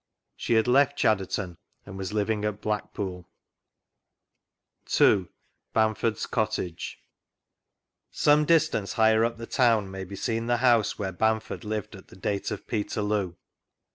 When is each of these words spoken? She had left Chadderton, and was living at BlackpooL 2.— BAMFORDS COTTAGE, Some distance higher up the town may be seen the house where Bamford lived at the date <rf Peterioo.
She 0.35 0.53
had 0.53 0.67
left 0.67 0.97
Chadderton, 0.97 1.57
and 1.85 1.95
was 1.95 2.11
living 2.11 2.43
at 2.43 2.59
BlackpooL 2.59 3.25
2.— 4.87 5.29
BAMFORDS 5.75 6.25
COTTAGE, 6.25 6.97
Some 8.09 8.45
distance 8.45 8.93
higher 8.93 9.23
up 9.23 9.37
the 9.37 9.45
town 9.45 9.91
may 9.91 10.03
be 10.03 10.15
seen 10.15 10.47
the 10.47 10.57
house 10.57 10.97
where 10.97 11.11
Bamford 11.11 11.63
lived 11.63 11.95
at 11.95 12.07
the 12.07 12.15
date 12.15 12.45
<rf 12.45 12.65
Peterioo. 12.65 13.35